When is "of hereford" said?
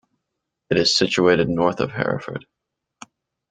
1.79-2.47